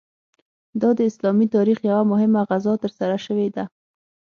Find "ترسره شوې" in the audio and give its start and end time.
2.83-3.47